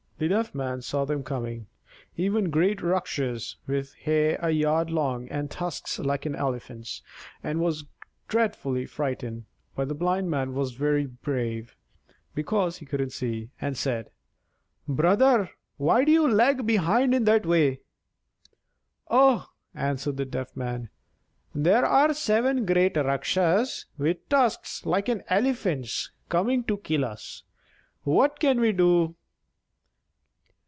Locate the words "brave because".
11.07-12.77